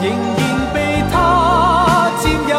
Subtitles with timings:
[0.00, 2.56] 仍然被他占有。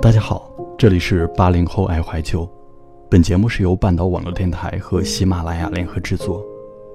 [0.00, 2.48] 大家好，这里是八零后爱怀旧，
[3.10, 6.40] 本节目是由半岛网络电台和喜马拉雅联合制作。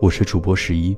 [0.01, 0.95] 我是主播十一。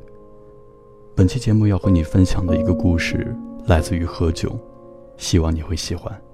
[1.16, 4.56] 本期节目要和你分享的一个故事来自于喝酒，
[5.18, 6.29] 希望你会喜欢。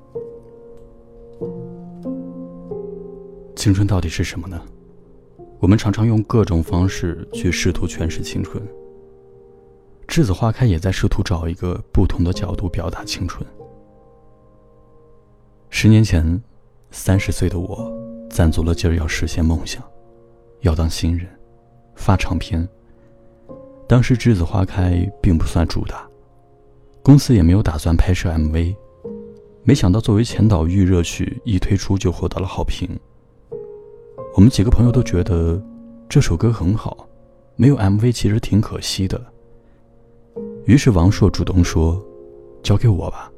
[3.55, 4.61] 青春到底是什么呢？
[5.59, 8.61] 我们常常用各种方式去试图诠释青春。
[10.07, 13.43] 栀子花开也在试图找一个不同的角度表达青春。
[15.69, 16.39] 十年前，
[16.91, 17.91] 三十岁的我，
[18.29, 19.81] 攒足了劲儿要实现梦想，
[20.61, 21.27] 要当新人。
[21.95, 22.67] 发唱片。
[23.87, 26.07] 当时《栀子花开》并不算主打，
[27.01, 28.75] 公司也没有打算拍摄 MV。
[29.67, 32.87] 没想到作为前导预热曲一推出就获得了好评。
[34.35, 35.59] 我们几个朋友都觉得
[36.07, 37.07] 这首歌很好，
[37.55, 39.19] 没有 MV 其实挺可惜的。
[40.65, 41.99] 于是王朔主动说
[42.61, 43.31] ：“交给我吧，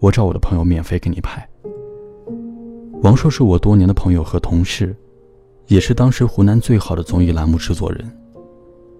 [0.00, 1.48] 我找我的朋友免费给你拍。”
[3.04, 4.94] 王朔是我多年的朋友和同事。
[5.68, 8.18] 也是当时湖南最好的综艺栏目制作人，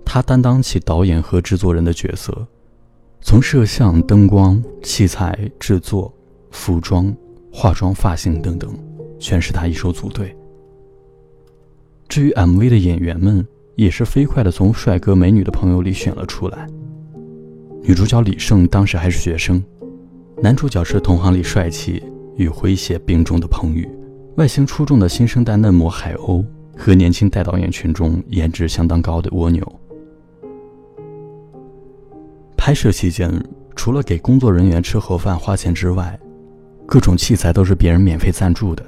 [0.04, 2.46] 他担当起导演和制作人的角色，
[3.20, 6.10] 从摄像、灯光、器材制作、
[6.52, 7.12] 服装、
[7.50, 8.72] 化妆、发型等等，
[9.18, 10.36] 全是他一手组队。
[12.08, 16.68] 至于 MV 的演员们，也是飞快的从帅哥美女的朋友里选了出来。
[17.82, 19.60] 女主角李晟当时还是学生，
[20.40, 22.02] 男主角是同行里帅气
[22.36, 23.88] 与诙谐并重的彭宇。
[24.36, 26.44] 外形出众的新生代嫩模海鸥
[26.76, 29.66] 和年轻代导演群中颜值相当高的蜗牛。
[32.56, 33.30] 拍摄期间，
[33.74, 36.18] 除了给工作人员吃盒饭花钱之外，
[36.86, 38.84] 各种器材都是别人免费赞助的。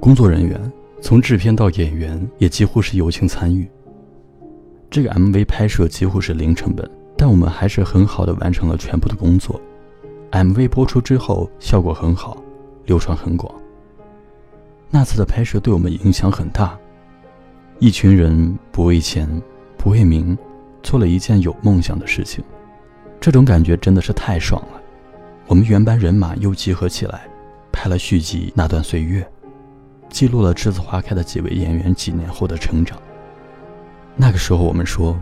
[0.00, 0.60] 工作人员
[1.00, 3.68] 从制片到演员也几乎是友情参与。
[4.90, 9.60] 这个 MV 拍摄几乎是零成本，但我们还是很好的完成了全部的工作。
[10.32, 12.42] MV 播出之后效果很好，
[12.86, 13.54] 流传很广。
[14.90, 16.78] 那次的拍摄对我们影响很大，
[17.78, 19.28] 一群人不为钱，
[19.76, 20.36] 不为名，
[20.82, 22.44] 做了一件有梦想的事情，
[23.20, 24.80] 这种感觉真的是太爽了。
[25.46, 27.22] 我们原班人马又集合起来，
[27.72, 29.22] 拍了续集《那段岁月》，
[30.08, 32.96] 记录了栀子花开的几位演员几年后的成长。
[34.14, 35.18] 那个时候我们说，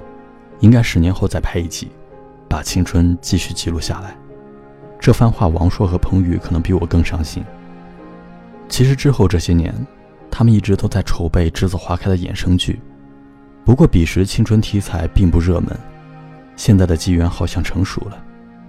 [0.58, 1.88] 应该十年后再拍一集，
[2.48, 4.14] 把青春继续记录下来。
[4.98, 7.42] 这番话，王朔和彭宇可能比我更伤心。
[8.68, 9.74] 其实之后这些年，
[10.30, 12.80] 他们一直都在筹备《栀子花开》的衍生剧。
[13.64, 15.78] 不过彼时青春题材并不热门，
[16.56, 18.22] 现在的机缘好像成熟了，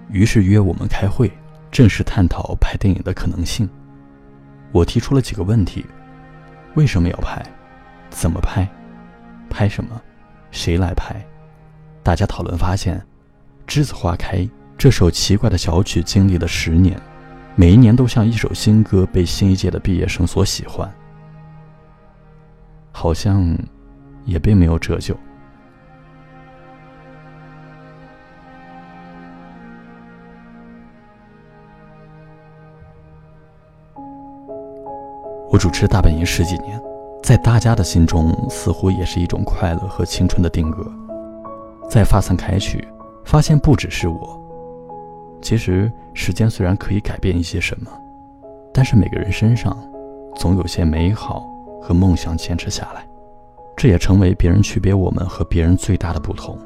[0.10, 1.32] 于是约我们开会，
[1.72, 3.68] 正式探讨拍电影的可能性。
[4.72, 5.86] 我提出了几个问题：
[6.76, 7.42] 为什么要拍？
[8.10, 8.68] 怎么拍？
[9.50, 10.00] 拍什么？
[10.52, 11.16] 谁来拍？
[12.04, 13.02] 大家讨论发现，
[13.72, 14.38] 《栀子花开》
[14.78, 17.00] 这首奇怪的小曲经历了十年。
[17.56, 20.90] 每一年都像一首新歌，被新一届的毕业生所喜欢，
[22.92, 23.58] 好像
[24.26, 25.16] 也并没有折旧。
[35.52, 36.82] 我主持大本营十几年，
[37.22, 40.90] 在大家的心中，似乎也是一种快乐和青春的定格。
[41.90, 42.88] 再发散开去，
[43.26, 44.42] 发现不只是我。
[45.42, 47.92] 其实，时间虽然可以改变一些什么，
[48.74, 49.78] 但是每个人身上，
[50.38, 51.46] 总有些美好
[51.82, 53.06] 和梦想坚持下来，
[53.76, 56.58] 这也成为别人区别我们和别人最大的不同。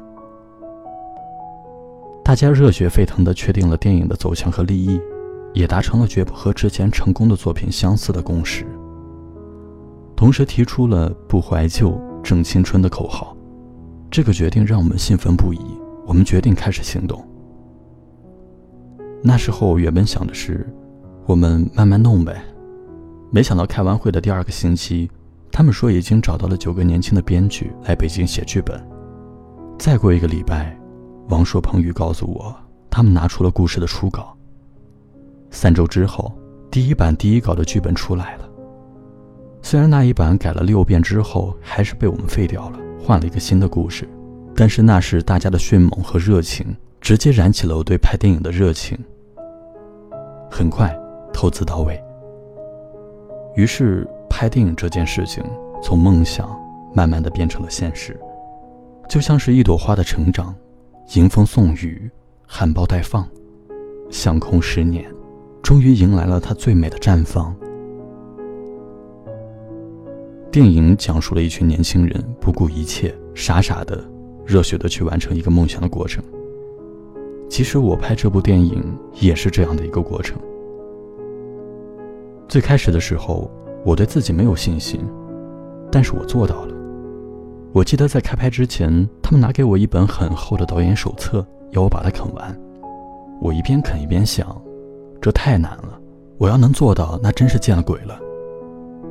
[2.22, 5.00] 大家热血沸腾地确定了电影的走向和立意，
[5.56, 8.66] 也达成了绝不和之前成功的作品相似的共识，
[10.14, 13.34] 同时提出了“不怀旧，正青春”的口号。
[14.10, 15.58] 这个决定让我们兴奋不已，
[16.06, 17.26] 我们决定开始行动。
[19.22, 20.70] 那时候原本想的是，
[21.24, 22.36] 我们慢慢弄呗。
[23.30, 25.10] 没想到开完会的第二个星期，
[25.50, 28.78] 他们说已经找到了九个年轻的编剧来北京写剧本。
[29.78, 30.78] 再过一个礼拜，
[31.30, 32.54] 王朔、彭宇告诉我，
[32.90, 34.35] 他们拿出了故事的初稿。
[35.56, 36.30] 三周之后，
[36.70, 38.46] 第一版第一稿的剧本出来了。
[39.62, 44.06] 虽然那一版改了六遍之后还是被我们废掉了，换了一个新的故事，
[44.54, 48.98] 但是那时大家的迅猛和热情，直接燃起了我对拍电影的热情。
[50.50, 50.94] 很快，
[51.32, 51.98] 投资到位。
[53.54, 55.42] 于是，拍电影这件事情
[55.82, 56.54] 从梦想
[56.94, 58.14] 慢慢的变成了现实，
[59.08, 60.54] 就像是一朵花的成长，
[61.14, 62.10] 迎风送雨，
[62.46, 63.26] 含苞待放，
[64.10, 65.10] 相空十年，
[65.66, 67.52] 终于迎来了它最美的绽放。
[70.48, 74.00] 电影讲述了一群年轻人不顾一切、傻傻的、
[74.44, 76.22] 热血的去完成一个梦想的过程。
[77.50, 78.80] 其实我拍这部电影
[79.14, 80.38] 也是这样的一个过程。
[82.46, 83.50] 最开始的时候，
[83.84, 85.00] 我对自己没有信心，
[85.90, 86.74] 但是我做到了。
[87.72, 92.56] 我记得在开拍之前，他们拿给我一本很厚的导演手册，要我把它啃完。
[93.42, 94.46] 我一边啃一边想，
[95.26, 96.00] 这太难了，
[96.38, 98.16] 我要能做到，那真是见了鬼了。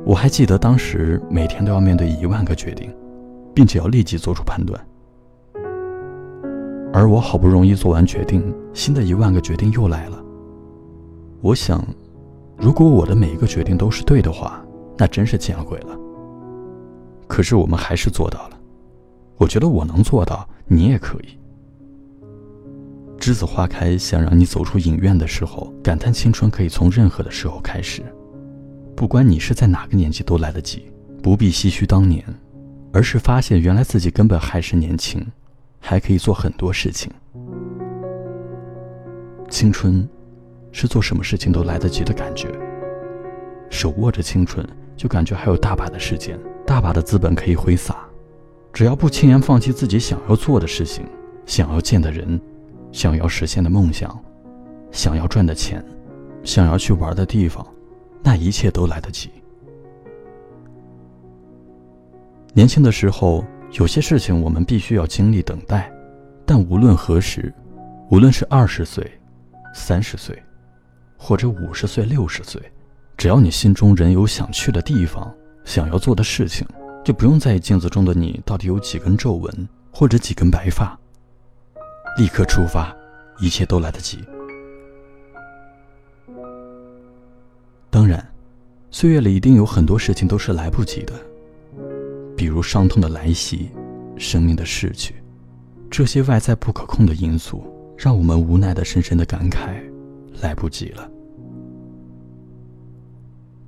[0.06, 2.90] 我还记得当时每天都要面对一万个决定，
[3.54, 4.82] 并且要立即做出判断。
[6.90, 8.42] 而我好不容易做完决定，
[8.72, 10.24] 新的一万个决定又来了。
[11.42, 11.84] 我想，
[12.56, 14.64] 如果我的每一个决定都是对的话，
[14.96, 15.94] 那真是见了鬼了。
[17.28, 18.58] 可是我们还是做到了。
[19.36, 21.38] 我觉得我能做到，你也可以。
[23.26, 28.00] 栀子花开，想让你走出影院的时候，感叹青春可以从任何的时候开始。
[28.94, 30.92] 不管你是在哪个年纪都来得及，
[31.24, 32.24] 不必唏嘘当年，
[32.92, 35.26] 而是发现原来自己根本还是年轻，
[35.80, 37.10] 还可以做很多事情。
[39.50, 40.08] 青春，
[40.70, 42.48] 是做什么事情都来得及的感觉。
[43.70, 44.64] 手握着青春，
[44.96, 48.06] 就感觉还有大把的时间，大把的资本可以挥洒。
[48.72, 51.04] 只要不轻言放弃自己想要做的事情，
[51.44, 52.40] 想要见的人，
[52.96, 54.18] 想要实现的梦想，
[54.90, 55.84] 想要赚的钱，
[56.42, 57.64] 想要去玩的地方。
[58.22, 59.30] 那一切都来得及。
[62.54, 65.92] 年轻的时候，有些事情我们必须要经历等待，
[66.46, 67.52] 但无论何时，
[68.10, 69.06] 无论是二十岁、
[69.74, 70.42] 三十岁，
[71.18, 72.58] 或者五十岁、六十岁，
[73.18, 75.30] 只要你心中仍有想去的地方、
[75.66, 76.66] 想要做的事情，
[77.04, 80.98] 就不用在意镜子中的你到底有几根皱纹或者几根白发，
[82.16, 82.96] 立刻出发，
[83.38, 84.24] 一切都来得及。
[87.90, 88.26] 当然，
[88.90, 91.12] 岁月里一定有很多事情都是来不及的，
[92.34, 93.70] 比如伤痛的来袭、
[94.16, 95.14] 生命的逝去，
[95.90, 97.62] 这些外在不可控的因素，
[97.98, 99.78] 让我们无奈的深深的感慨：
[100.40, 101.10] 来不及了。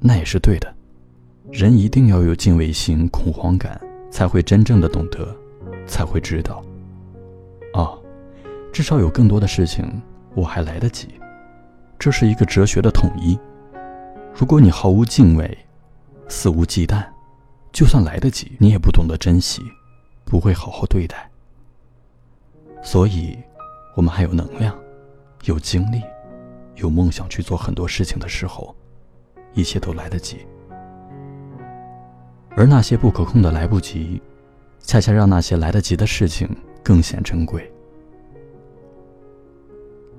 [0.00, 0.74] 那也是对的，
[1.50, 3.78] 人一定要有敬畏心、恐慌感，
[4.10, 5.36] 才会真正的懂得，
[5.86, 6.64] 才会知道。
[7.74, 8.02] 哦，
[8.78, 10.00] 至少有更多的事情
[10.36, 11.08] 我还来得及，
[11.98, 13.36] 这是一个哲学的统一。
[14.32, 15.58] 如果你毫无敬畏，
[16.28, 17.04] 肆无忌惮，
[17.72, 19.62] 就算来得及，你也不懂得珍惜，
[20.24, 21.28] 不会好好对待。
[22.80, 23.36] 所以，
[23.96, 24.78] 我们还有能量、
[25.42, 26.00] 有精力、
[26.76, 28.72] 有梦想去做很多事情的时候，
[29.54, 30.46] 一切都来得及。
[32.50, 34.22] 而那些不可控的来不及，
[34.78, 36.48] 恰恰让那些来得及的事情
[36.80, 37.68] 更显珍贵。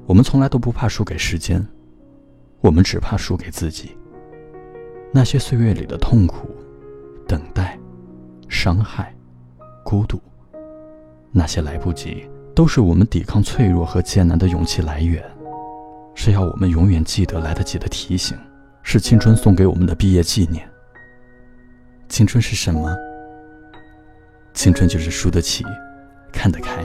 [0.10, 1.64] 我们从来都不怕输给时间，
[2.62, 3.96] 我们只怕输给自己。
[5.14, 6.50] 那些岁月里的痛苦、
[7.28, 7.78] 等待、
[8.48, 9.16] 伤害、
[9.86, 10.20] 孤独，
[11.32, 15.24] 那些来不及，都是我们抵抗脆弱和艰难的勇气来源，
[16.16, 18.36] 是要我们永远记得来得及的提醒，
[18.82, 20.68] 是青春送给我们的毕业纪念。
[22.08, 22.98] 青春是什么？
[24.56, 25.64] 青春就是输得起，
[26.34, 26.84] 看得开；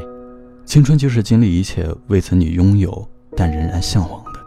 [0.64, 3.06] 青春就是经历一切未曾你拥有
[3.36, 4.40] 但仍然向往的；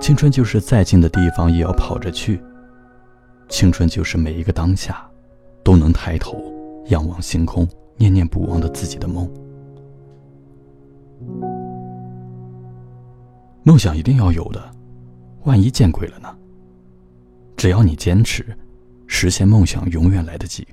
[0.00, 2.40] 青春就是再近的地方也要跑着去。
[3.48, 5.08] 青春就是每一个当下，
[5.62, 6.42] 都能抬头
[6.86, 9.28] 仰望星空，念念不忘的自己的梦。
[13.62, 14.70] 梦想一定要有的，
[15.44, 16.34] 万一见鬼了呢？
[17.56, 18.46] 只要你坚持，
[19.06, 20.66] 实现梦想永远来得及。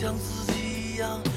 [0.00, 1.29] 像自己一样。